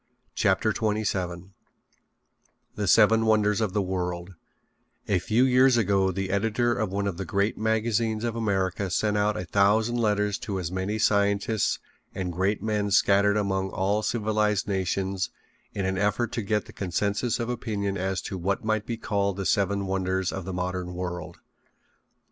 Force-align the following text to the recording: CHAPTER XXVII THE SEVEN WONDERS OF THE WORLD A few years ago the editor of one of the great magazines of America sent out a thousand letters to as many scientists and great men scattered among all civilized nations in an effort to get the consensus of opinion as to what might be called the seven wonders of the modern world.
CHAPTER 0.33 0.71
XXVII 0.73 1.51
THE 2.73 2.87
SEVEN 2.87 3.27
WONDERS 3.27 3.61
OF 3.61 3.73
THE 3.73 3.83
WORLD 3.83 4.33
A 5.07 5.19
few 5.19 5.43
years 5.43 5.77
ago 5.77 6.09
the 6.11 6.31
editor 6.31 6.73
of 6.73 6.91
one 6.91 7.05
of 7.05 7.17
the 7.17 7.23
great 7.23 7.55
magazines 7.55 8.23
of 8.23 8.35
America 8.35 8.89
sent 8.89 9.15
out 9.15 9.37
a 9.37 9.45
thousand 9.45 9.97
letters 9.97 10.39
to 10.39 10.59
as 10.59 10.71
many 10.71 10.97
scientists 10.97 11.77
and 12.15 12.33
great 12.33 12.63
men 12.63 12.89
scattered 12.89 13.37
among 13.37 13.69
all 13.69 14.01
civilized 14.01 14.67
nations 14.67 15.29
in 15.71 15.85
an 15.85 15.99
effort 15.99 16.31
to 16.31 16.41
get 16.41 16.65
the 16.65 16.73
consensus 16.73 17.39
of 17.39 17.47
opinion 17.47 17.95
as 17.95 18.21
to 18.23 18.39
what 18.39 18.65
might 18.65 18.87
be 18.87 18.97
called 18.97 19.37
the 19.37 19.45
seven 19.45 19.85
wonders 19.85 20.31
of 20.31 20.45
the 20.45 20.51
modern 20.53 20.95
world. 20.95 21.37